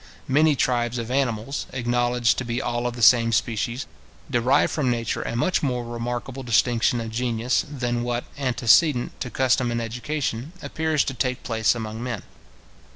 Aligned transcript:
Many 0.27 0.55
tribes 0.55 0.97
of 0.97 1.11
animals, 1.11 1.67
acknowledged 1.73 2.39
to 2.39 2.43
be 2.43 2.59
all 2.59 2.87
of 2.87 2.95
the 2.95 3.03
same 3.03 3.31
species, 3.31 3.85
derive 4.31 4.71
from 4.71 4.89
nature 4.89 5.21
a 5.21 5.35
much 5.35 5.61
more 5.61 5.85
remarkable 5.85 6.41
distinction 6.41 6.99
of 6.99 7.11
genius, 7.11 7.63
than 7.69 8.01
what, 8.01 8.23
antecedent 8.35 9.19
to 9.21 9.29
custom 9.29 9.69
and 9.69 9.79
education, 9.79 10.53
appears 10.63 11.03
to 11.03 11.13
take 11.13 11.43
place 11.43 11.75
among 11.75 12.01
men. 12.01 12.23